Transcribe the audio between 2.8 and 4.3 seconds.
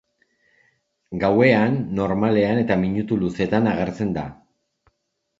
minutu luzeetan agertzen da.